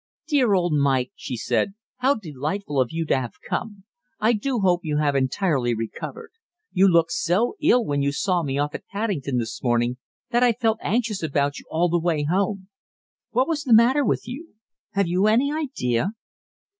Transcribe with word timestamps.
"Dear 0.27 0.55
old 0.55 0.73
Mike," 0.73 1.11
she 1.15 1.37
said, 1.37 1.75
"how 1.97 2.15
delightful 2.15 2.81
of 2.81 2.87
you 2.91 3.05
to 3.05 3.15
have 3.15 3.33
come. 3.47 3.83
I 4.19 4.33
do 4.33 4.61
hope 4.61 4.79
you 4.83 4.97
have 4.97 5.15
entirely 5.15 5.75
recovered. 5.75 6.31
You 6.71 6.87
looked 6.87 7.11
so 7.11 7.55
ill 7.61 7.85
when 7.85 8.01
you 8.01 8.11
saw 8.11 8.41
me 8.41 8.57
off 8.57 8.73
at 8.73 8.87
Paddington 8.87 9.37
this 9.37 9.61
morning 9.61 9.97
that 10.31 10.41
I 10.41 10.53
felt 10.53 10.79
anxious 10.81 11.21
about 11.21 11.59
you 11.59 11.65
all 11.69 11.87
the 11.87 11.99
way 11.99 12.23
home. 12.23 12.67
What 13.29 13.47
was 13.47 13.61
the 13.61 13.75
matter 13.75 14.03
with 14.03 14.27
you? 14.27 14.55
Have 14.93 15.05
you 15.07 15.27
any 15.27 15.53
idea?" 15.53 16.09